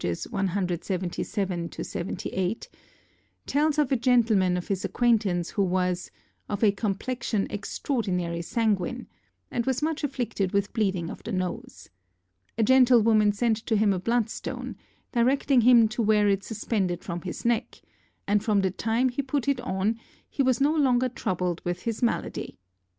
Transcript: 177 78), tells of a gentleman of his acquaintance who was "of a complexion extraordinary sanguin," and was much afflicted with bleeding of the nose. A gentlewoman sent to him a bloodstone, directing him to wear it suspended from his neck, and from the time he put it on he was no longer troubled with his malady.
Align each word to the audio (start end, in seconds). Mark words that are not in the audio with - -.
177 0.03 1.11
78), 1.93 2.69
tells 3.45 3.77
of 3.77 3.91
a 3.91 3.95
gentleman 3.95 4.57
of 4.57 4.67
his 4.67 4.83
acquaintance 4.83 5.51
who 5.51 5.61
was 5.63 6.09
"of 6.49 6.63
a 6.63 6.71
complexion 6.71 7.45
extraordinary 7.51 8.41
sanguin," 8.41 9.05
and 9.51 9.67
was 9.67 9.83
much 9.83 10.03
afflicted 10.03 10.53
with 10.53 10.73
bleeding 10.73 11.11
of 11.11 11.21
the 11.21 11.31
nose. 11.31 11.91
A 12.57 12.63
gentlewoman 12.63 13.31
sent 13.31 13.57
to 13.57 13.75
him 13.77 13.93
a 13.93 13.99
bloodstone, 13.99 14.75
directing 15.11 15.61
him 15.61 15.87
to 15.89 16.01
wear 16.01 16.27
it 16.27 16.43
suspended 16.43 17.03
from 17.03 17.21
his 17.21 17.45
neck, 17.45 17.79
and 18.27 18.43
from 18.43 18.61
the 18.61 18.71
time 18.71 19.09
he 19.09 19.21
put 19.21 19.47
it 19.47 19.59
on 19.61 19.99
he 20.27 20.41
was 20.41 20.59
no 20.59 20.73
longer 20.75 21.09
troubled 21.09 21.61
with 21.63 21.83
his 21.83 22.01
malady. 22.01 22.57